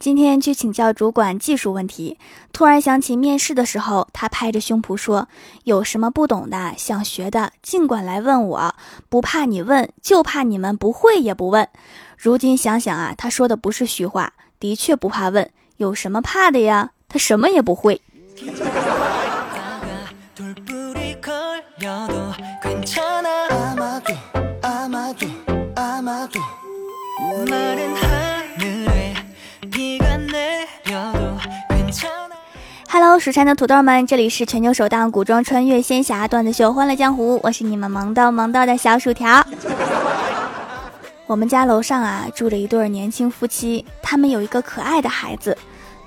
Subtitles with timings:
[0.00, 2.16] 今天去请教主管技术问题，
[2.54, 5.28] 突然想起面试的时候，他拍着胸脯说
[5.64, 8.74] ：“有什么不懂的、想学的，尽管来问我，
[9.10, 11.68] 不怕你问，就怕你们不会也不问。”
[12.16, 16.92] 如今想想啊，他说的不是虚话，的确不怕问，有什么怕的呀？
[17.06, 18.00] 他什么也不会。
[32.92, 39.46] Hello，蜀山的土豆们，这里是全球首档古装穿越仙侠段子秀《欢乐江湖》，我是你们萌到萌到的小薯条。
[41.28, 45.56] 我们家楼上啊住着一对年轻夫妻，他们有一个可爱的孩子，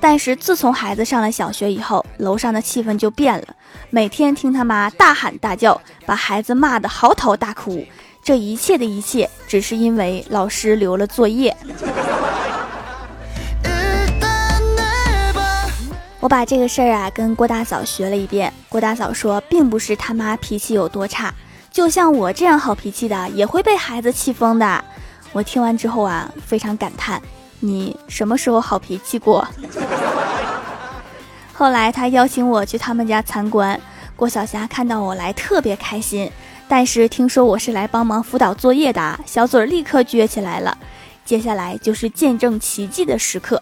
[0.02, 3.46] 但是自从孩子上了小学以后，楼上的气氛就变了，
[3.90, 7.82] 每天听他妈大喊大叫，把孩子骂得嚎啕大哭。
[8.22, 11.56] 这一切的一切，只是因为老师留了作业。
[16.24, 21.34] 我把这个事儿啊跟郭大嫂学了一遍，郭大嫂说，并不是他妈脾气有多差，
[21.70, 24.86] 就像我这样好脾气的，也会被孩子气疯的。
[25.34, 27.22] 我听完之后啊，非常感叹，
[27.60, 29.46] 你什么时候好脾气过？
[31.52, 33.78] 后来他邀请我去他们家参观，
[34.16, 36.32] 郭晓霞看到我来特别开心，
[36.70, 40.78] 但是听说我是来帮忙辅导作业的，小嘴立刻撅起来了。
[41.26, 43.62] 接下来就是见证奇迹的时刻。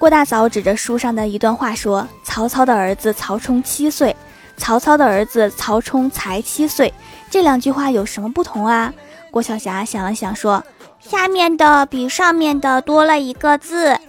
[0.00, 4.16] 郭大嫂指着书上的一段话说：“曹操的儿子曹冲七岁，
[4.56, 6.90] 曹操的儿子曹冲才七岁，
[7.28, 8.90] 这两句话有什么不同啊？”
[9.30, 10.64] 郭晓霞想了想说
[10.98, 13.94] ：“下面的比上面的多了一个字。”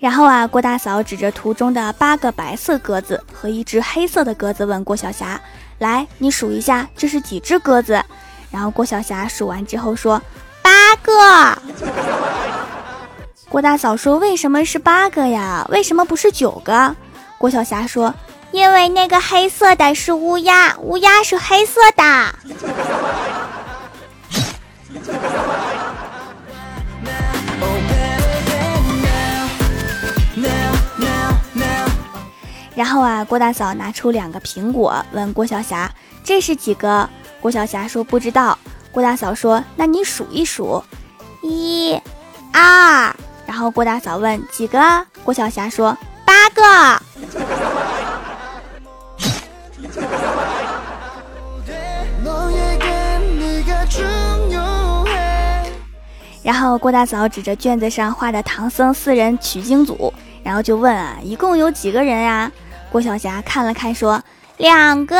[0.00, 5.40] 然后啊，郭大嫂指着图中的八个白色鸽子和一只黑色的鸽子问郭晓霞。
[5.78, 8.02] 来，你数一下，这是几只鸽子？
[8.50, 10.20] 然后郭晓霞数完之后说
[10.62, 11.56] ：“八个。
[13.48, 15.66] ”郭大嫂说：“为什么是八个呀？
[15.70, 16.94] 为什么不是九个？”
[17.38, 18.14] 郭晓霞说
[18.52, 22.34] ：“因为那个黑色的是乌鸦，乌鸦是黑色的。”
[32.78, 37.10] 然后啊，郭大嫂拿出两个苹果，问郭晓霞：“这是几个？”
[37.42, 38.56] 郭晓霞说：“不知道。”
[38.94, 40.80] 郭大嫂说：“那你数一数，
[41.42, 42.00] 一、
[42.52, 43.12] 二。”
[43.44, 44.78] 然后郭大嫂问：“几个？”
[45.24, 46.62] 郭晓霞说：“八个。
[56.44, 62.48] ”然后郭大嫂指着卷子上画的唐僧四人取经组，然后就问：“啊，一共有几个人呀？”
[62.90, 64.22] 郭晓霞看了看，说
[64.56, 65.16] ：“两个。”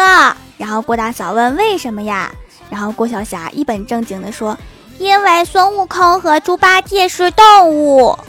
[0.56, 2.32] 然后郭大嫂问：“为什么呀？”
[2.70, 4.56] 然后郭晓霞一本正经地说
[4.98, 8.18] ：“因为孙悟空和猪八戒是动物。”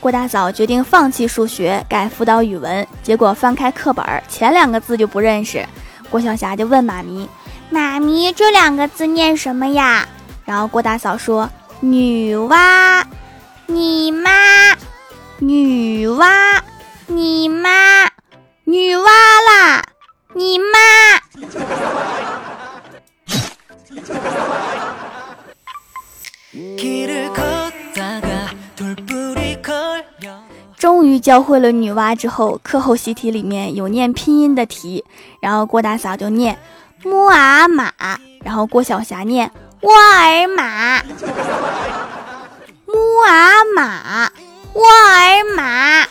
[0.00, 2.84] 郭大嫂决定放弃数学，改辅导语文。
[3.02, 5.64] 结果翻开课本，前两个字就不认识。
[6.10, 7.28] 郭晓霞就问妈咪。
[7.74, 10.06] 妈咪，这两个字念什么呀？
[10.44, 11.50] 然后郭大嫂说
[11.82, 13.02] ：“女娲，
[13.66, 14.30] 你妈，
[15.40, 16.60] 女娲，
[17.08, 18.04] 你妈，
[18.62, 19.82] 女娲啦，
[20.34, 20.64] 你妈。”
[30.78, 35.04] 终于教会了女娲之后，课后习题里面有念拼音的题，
[35.40, 36.56] 然后郭大嫂就念。
[37.04, 37.92] 木尔玛，
[38.42, 39.50] 然后郭晓霞念
[39.82, 41.02] 沃尔玛，
[42.88, 42.94] 木
[43.26, 44.30] 尔玛，
[44.72, 46.06] 沃尔玛。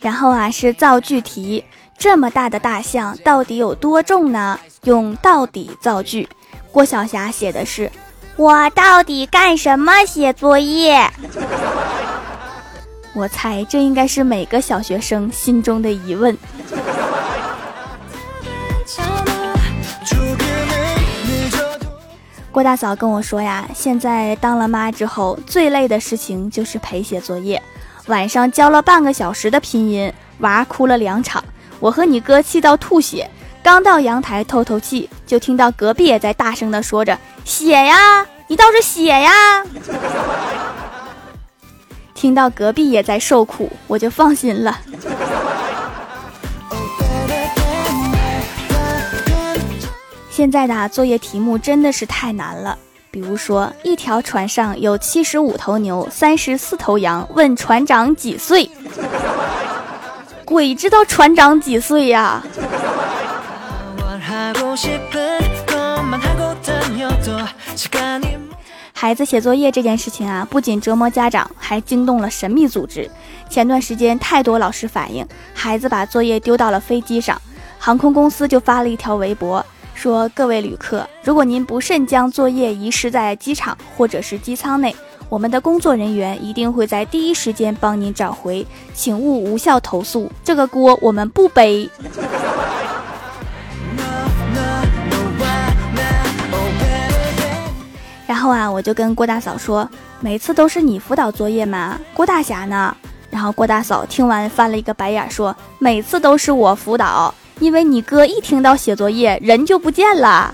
[0.00, 1.64] 然后啊，是造句题，
[1.96, 4.58] 这么大的大象到底有多重呢？
[4.82, 6.28] 用到底造句。
[6.72, 7.88] 郭晓霞写的是。
[8.42, 11.08] 我到底干什么写作业？
[13.14, 16.36] 我猜这应该是每个小学生心中的疑问。
[22.50, 27.62] 郭大嫂跟我说呀，现在当了妈之后，最累的事情就是陪写作业。
[28.06, 31.40] 晚上教了半个小时的拼音，娃哭了两场，
[31.78, 33.30] 我和你哥气到吐血。
[33.62, 39.64] 刚到阳台透透气，就听到隔壁也在大声的说着：“写呀，你倒是写呀！”
[42.12, 44.80] 听到隔壁也在受苦，我就放心了。
[50.28, 52.76] 现在的作业题目真的是太难了，
[53.12, 58.68] 比如说一条船上有七十五头牛，三十四头羊，问船长几岁？
[60.44, 62.42] 鬼知道船长几岁呀？
[68.92, 73.10] 孩子写作业这件事情啊，不仅折磨家长，还惊动了神秘组织。
[73.48, 77.40] 前段时间，太多老师反映孩子把作业丢到了飞机上，
[77.78, 79.64] 航空公司就发了一条微博，
[79.94, 84.94] 说：“各位旅客，如果您不慎将作业遗失在机场或者是机舱内，
[85.28, 91.90] 我们的工作人员一定会在第一时间帮您找回，请勿无效投诉，这个锅我们不背。”
[98.42, 101.96] 后啊，我就跟郭大嫂说，每次都是你辅导作业吗？
[102.12, 102.94] 郭大侠呢？
[103.30, 110.52] 然后郭大嫂听完翻了一个白眼，说每次都是我辅导，因为你哥一听到写作业，人就不见了。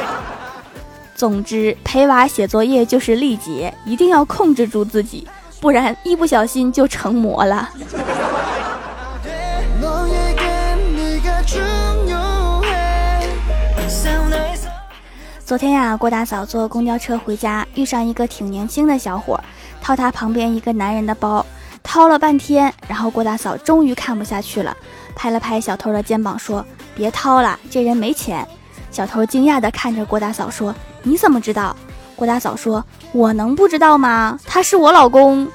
[1.16, 5.26] 总之，陪娃写作业就是力竭，一定要控制住自己，
[5.60, 7.70] 不然一不小心就成魔了。
[15.48, 19.42] 昨天呀，郭大嫂坐公交车回家，遇上一个挺年轻的小伙，
[19.80, 21.44] 掏他旁边一个男人的包，
[21.82, 24.76] 掏了半天，然后郭大嫂终于看不下去了，
[25.16, 26.62] 拍了拍小偷的肩膀说
[26.94, 28.46] ：“别掏了，这人没钱。”
[28.92, 31.74] 小偷惊讶地看着郭大嫂说：“你怎么知道？”
[32.14, 34.38] 郭大嫂说：“我能不知道吗？
[34.44, 35.48] 他是我老公。”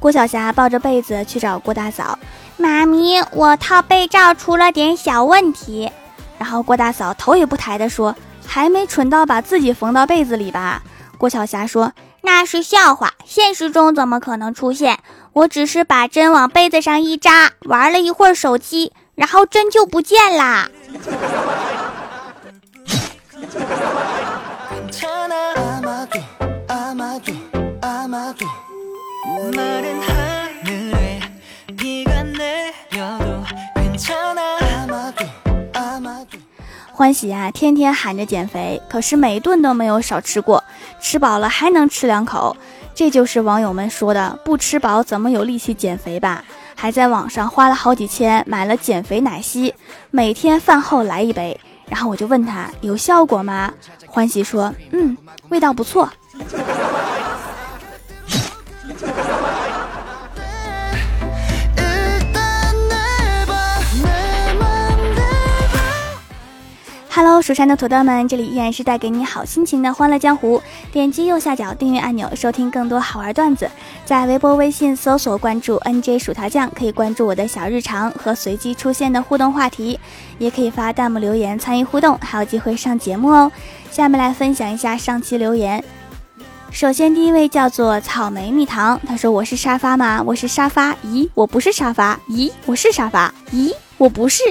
[0.00, 2.18] 郭晓霞抱着被子去找郭大嫂，
[2.56, 5.92] 妈咪，我套被罩出了点小问题。
[6.38, 8.16] 然后郭大嫂头也不抬的说
[8.46, 10.82] ：“还没蠢到把自己缝到被子里吧？”
[11.18, 11.92] 郭晓霞说
[12.24, 14.98] ：“那是笑话，现实中怎么可能出现？
[15.34, 20.70] 我只是把针往被子上一扎，玩了一会儿手机，然后针就不见啦。”
[37.00, 40.62] 欢喜啊，天天喊着减肥，可是每顿都没有少吃过，
[41.00, 42.54] 吃饱了还能吃两口，
[42.94, 46.44] 这就是网友们说的“不吃饱怎么有力气减肥”吧？
[46.74, 49.74] 还在网上花了好几千买了减肥奶昔，
[50.10, 51.58] 每天饭后来一杯。
[51.88, 53.72] 然后我就问他有效果吗？
[54.06, 55.16] 欢喜说：“嗯，
[55.48, 56.06] 味道不错。”
[67.42, 70.60] 蜀山的土豆们，这里依然是带给你好心情的欢乐江湖。
[70.92, 73.70] 点击右下角订阅按钮，收听更多好玩段子。
[74.04, 79.98] 在微博、微信搜索关注 NJ 薯条酱，可以关注我的小日常和随机出现的互动话题，
[80.38, 83.50] 也可以发弹幕留言参与互动，还有机会上节目哦。
[83.90, 85.82] 下面来分享一下上期留言。
[86.70, 90.22] 首先，第一位叫做草莓蜜糖，他说：“我是沙发吗？
[90.26, 90.92] 我是沙发。
[91.06, 92.20] 咦，我不是沙发。
[92.28, 93.32] 咦，我是沙发。
[93.52, 94.42] 咦，我不是。”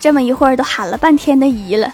[0.00, 1.92] 这么一会儿都喊了半天的姨了。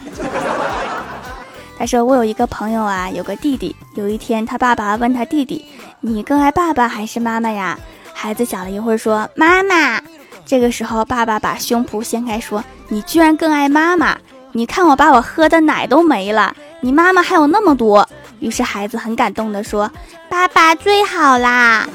[1.79, 3.75] 他说：“我有一个朋友啊，有个弟弟。
[3.97, 5.63] 有一天，他爸爸问他弟弟
[6.01, 7.79] ：‘你更爱爸爸还是妈妈呀？’
[8.15, 10.01] 孩子想了一会儿说：‘妈妈。’
[10.47, 14.17] 这个时候，爸爸把胸脯掀开说：‘你居然更爱妈妈？
[14.53, 18.09] 你看我把我喝的奶都没了，你妈妈还有那么多。’
[18.41, 19.91] 于是孩子很感动的说
[20.31, 21.87] ：‘爸爸最好啦！’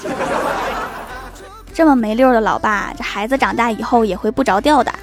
[1.73, 4.93] 这么没溜的老爸，这孩子长大以后也会不着调的。”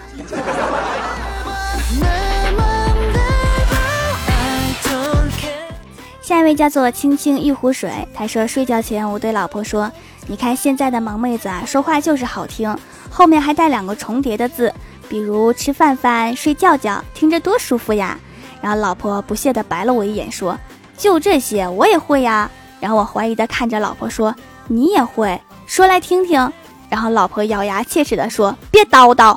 [6.29, 9.91] 下一位叫做青青一壶水，他说睡觉前我对老婆说
[10.29, 12.77] ：“你看现在的萌妹子啊，说话就是好听，
[13.09, 14.71] 后面还带两个重叠的字，
[15.09, 18.19] 比如吃饭饭、睡觉觉，听着多舒服呀。”
[18.61, 20.55] 然后老婆不屑地白了我一眼，说
[20.99, 24.35] ：“就这些我也会呀。”然后我怀疑地看着老婆说
[24.69, 25.41] ：“你也会？
[25.65, 26.53] 说来听听。”
[26.91, 29.35] 然后老婆咬牙切齿地说：“别叨叨。”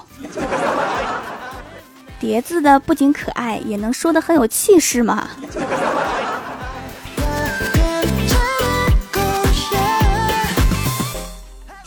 [2.20, 5.30] 叠字的不仅可爱，也能说得很有气势嘛。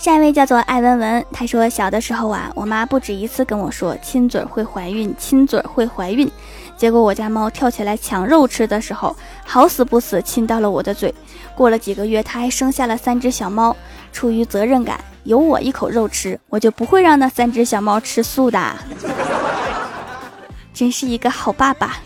[0.04, 6.30] 下一位叫做艾文文，他说小的时候啊，我妈不止一次跟我说亲嘴会怀孕，亲嘴会怀孕。
[6.76, 11.14] 结果我家猫跳起来抢肉吃的时候，好死不死亲到了我的嘴。
[11.54, 13.74] 过了几个月，它还生下了三只小猫。
[14.12, 18.60] 出于责任感，有我一口肉吃，我就不会让那三只小猫吃素的。
[20.74, 21.96] 真是一个好爸爸。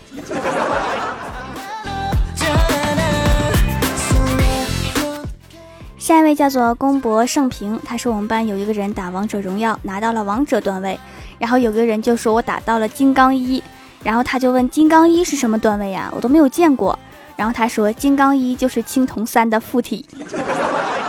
[6.09, 10.99] 下一位叫做公博盛平，他说我们班有一个人打王者荣耀拿到了王者段位，
[11.37, 13.61] 然后有个人就说我打到了金刚一，
[14.03, 16.11] 然后他就问金刚一是什么段位呀？
[16.15, 16.97] 我都没有见过。
[17.35, 20.03] 然后他说金刚一就是青铜三的附体。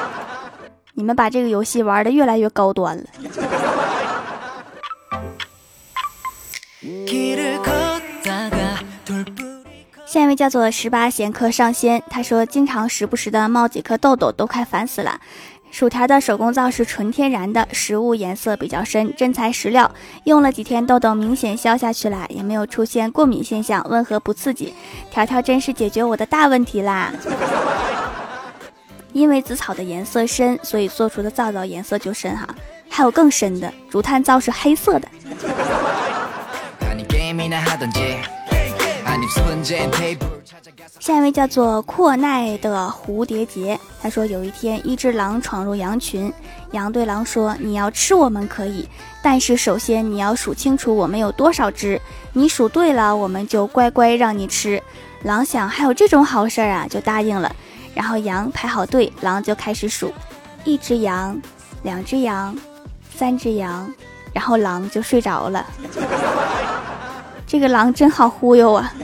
[0.93, 3.05] 你们把这个游戏玩的越来越高端了。
[10.11, 15.21] 下一位叫做十八贤客上仙，他说经常时不时的冒几颗痘痘，都快烦死了。
[15.71, 19.89] 薯条的手工皂是纯天然的，食物颜色比较深，真材实料。
[20.25, 24.75] 用了几天，痘痘明显消下去了，也没有出现过敏现象，温和不刺激。
[25.13, 27.13] 条条真是解决我的大问题啦！
[29.15, 32.49] 因为紫草的颜色深，所以做出的皂皂颜色就深哈。
[32.89, 35.07] 还有更深的，竹炭皂是黑色的。
[41.01, 46.33] 下一位叫做阔奈的蝴蝶结，他说有一天一只狼闯入羊群，
[46.73, 48.89] 羊对狼说：“你要吃我们可以，
[49.23, 52.01] 但是首先你要数清楚我们有多少只，
[52.33, 54.81] 你数对了，我们就乖乖让你吃。”
[55.25, 57.55] 狼想还有这种好事儿啊，就答应了。
[57.95, 60.13] 然后羊排好队，狼就开始数：
[60.65, 61.39] 一只羊，
[61.83, 62.57] 两只羊，
[63.15, 63.93] 三只羊，
[64.33, 65.67] 然后狼就睡着了。
[67.51, 68.95] 这个狼真好忽悠啊！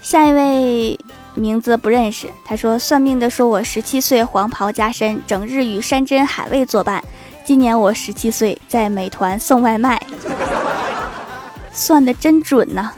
[0.00, 0.96] 下一位
[1.34, 7.02] 名字不认识，他说算命的说我十七岁黄袍加身，整日与山珍海味作伴。
[7.44, 10.00] 今年我十七岁，在美团送外卖，
[11.72, 12.92] 算的真准呐！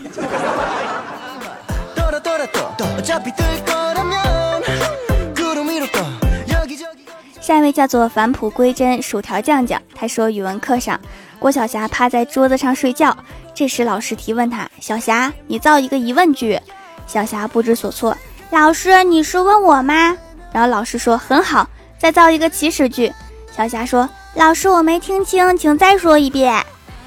[7.54, 10.98] 下一位叫做返璞归真薯条酱酱，他说语文课上，
[11.38, 13.16] 郭晓霞趴在桌子上睡觉，
[13.54, 16.60] 这时老师提问他：小霞，你造一个疑问句。
[17.06, 18.16] 小霞不知所措，
[18.50, 20.16] 老师你是问我吗？
[20.50, 23.12] 然后老师说很好，再造一个祈使句。
[23.56, 26.60] 小霞说，老师我没听清，请再说一遍。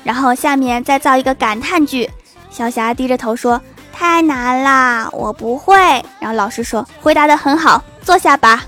[0.05, 2.09] 然后下面再造一个感叹句。
[2.49, 3.61] 小霞低着头说，
[3.91, 5.75] 太难啦，我不会。
[6.21, 8.63] 然后老师说，回答的很好，坐下吧。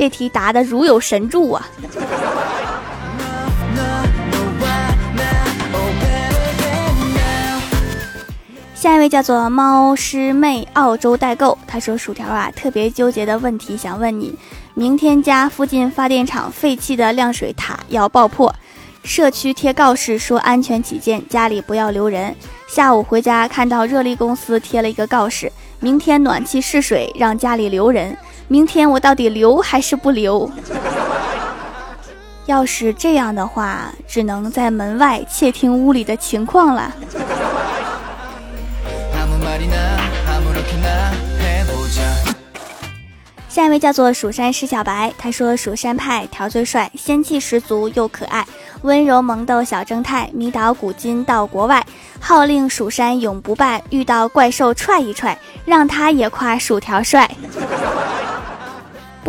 [0.00, 1.68] 这题答的如有神助啊！
[8.74, 11.58] 下一位叫做猫师妹，澳洲代购。
[11.66, 14.34] 他说：“薯条啊，特别纠结的问题想问你：
[14.72, 18.54] 明天家附近发电厂废弃的晾水塔要爆破，
[19.04, 22.34] 社区贴告示说安全起见家里不要留人。
[22.66, 28.16] 下午回家看到热力公司贴了一个告示，明天暖气试水让家里留人。”
[28.50, 30.50] 明天我到底留还是不留？
[32.46, 36.92] 要是这样的话，只能在门外窃听屋里的情况了。
[43.48, 48.44] 下一位叫做蜀山石小白，他说蜀山派条最帅，仙气十足又可爱，
[48.82, 51.86] 温柔萌逗小正太，迷倒古今到国外，
[52.18, 57.30] 号令蜀山永不败，遇到怪兽踹一踹，让他也夸薯条帅。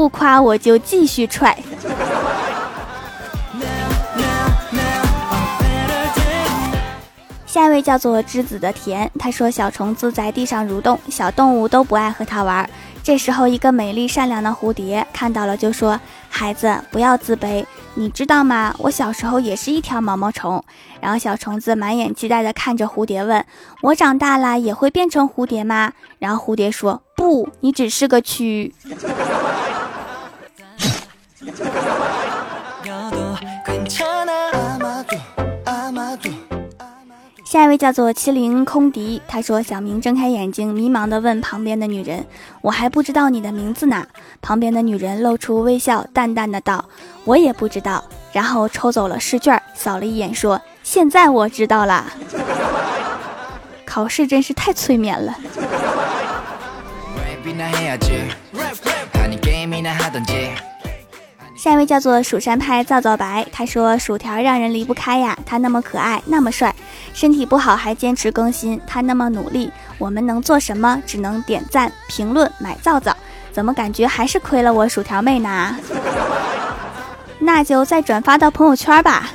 [0.01, 1.55] 不夸我就继续踹。
[7.45, 12.67] 下一位叫做栀子的甜，他说小虫子在地上蠕动，小动物都不爱和它玩。
[13.03, 18.73] 这时候，一个美丽善良的蝴蝶看到了，就说：“孩子，不要自卑，你知道吗？
[18.79, 20.63] 我小时候也是一条毛毛虫。”
[20.99, 23.45] 然后小虫子满眼期待的看着蝴蝶，问
[23.83, 28.71] ：“我长大了也会变成蝴蝶吗？”然后蝴蝶说：“不，你只是个蛆。
[37.45, 42.25] ”下一位叫做麒麟空敌，他说：“小明睁开眼睛，迷茫地问旁边的女人
[42.61, 44.05] ：‘我还不知道你的名字呢。’
[44.41, 46.85] 旁边的女人露出微笑，淡淡的道
[47.25, 52.05] ：‘我也不知道。’然后抽走了试卷，扫了一眼，说：‘现在我知道了。’
[53.83, 55.35] 考试真是太催眠了。”
[61.61, 66.73] 下一位叫做蜀山派皂皂白，他说薯条让人离不开呀，他那么可爱，那么帅，
[67.13, 70.99] 身体不好还坚持更新，他那么努力，我们能做什么？
[71.05, 73.15] 只能点赞、评论、买皂皂，
[73.51, 75.77] 怎么感觉还是亏了我薯条妹呢？
[77.37, 79.29] 那就再转发到朋友圈吧。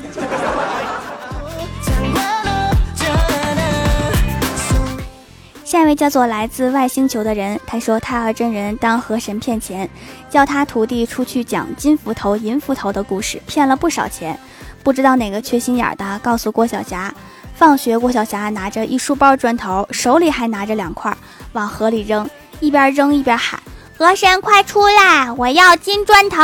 [5.76, 9.86] 下下一位叫做来自外星球的人，他说太二真人当河神骗钱，
[10.30, 14.40] 叫他徒弟出去讲金斧头、银斧头的故事，骗了不少钱。
[14.82, 17.12] 不知道哪个缺心眼的告诉郭晓霞，
[17.54, 21.14] 放学郭晓霞拿着一书包砖头，手里还拿着两块，
[21.52, 22.26] 往河里扔，
[22.60, 23.60] 一边扔一边喊
[23.98, 26.38] ：“河神快出来，我要金砖头！”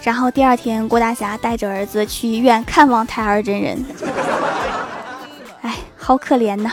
[0.00, 3.84] 然后第二天，郭大侠带着儿子去医院看望太二真人。
[6.06, 6.70] 哎，好可怜呐！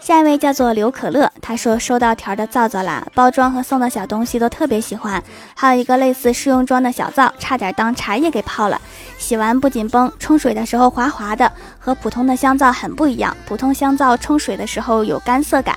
[0.00, 5.22] 下一位叫做刘可乐，他说收到条的皂皂啦，包装和送的小东西都特别喜欢，
[5.54, 8.80] 还有一个类似试用装的小皂，差点当茶叶给泡了。
[9.16, 13.36] 洗完不紧绷，冲水的时候滑滑的，和普通的香皂很不一样。
[13.46, 15.76] 普通香皂冲水的时候有干涩感，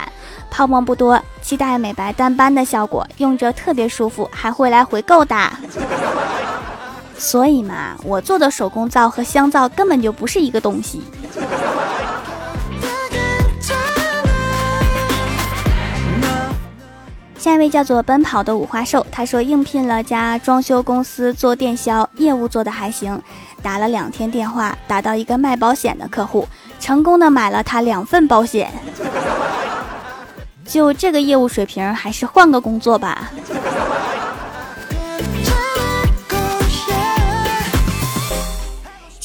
[0.50, 5.36] 泡沫不多，期待美白淡斑的效果，用着特别舒服，还会来回购的。
[7.22, 11.04] 所以嘛，我做的手工皂和香皂根本就不是一个东西。
[17.38, 23.22] 下一位叫做奔跑的五花兽，他说应聘了家装修公司做电销，业务做的还行，
[23.62, 26.48] 打了两天电话，打到一个卖保险的客户，
[26.80, 28.72] 成功的买了他两份保险。
[30.66, 33.30] 就这个业务水平，还是换个工作吧。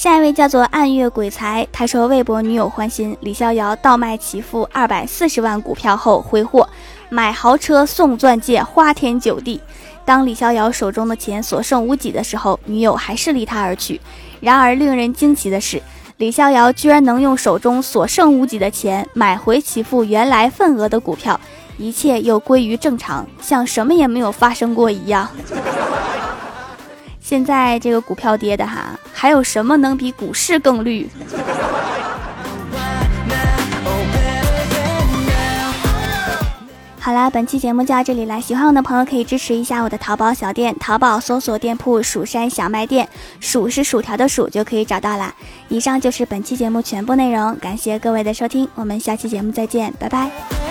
[0.06, 6.68] 下一位叫做暗月鬼才，他说微博女友欢心，李逍遥倒卖其父二百四十万股票后挥霍。
[7.08, 9.60] 买豪车送钻戒，花天酒地。
[10.04, 14.00] 当李逍遥手中的钱所剩无几的时候，女友还是离他而去。
[14.38, 15.82] 然而令人惊奇的是，
[16.18, 21.40] 李逍遥居然能用手中所剩无几的钱买回其父原来份额的股票，
[21.78, 25.28] 一切又归于正常，像什么也没有发生过一样。
[27.28, 31.10] 现在这个股票跌的哈，还有什么能比股市更绿？
[37.00, 38.40] 好啦，本期节目就到这里了。
[38.40, 43.08] 喜欢我的朋友可以支持一下我的淘宝小店，淘宝搜索店铺“蜀山小卖店”，
[43.40, 45.34] 薯是薯条的薯就可以找到啦。
[45.66, 50.65] 以上就是本期节目全部内容，感谢各位的收听，我们下期节目再见，拜拜。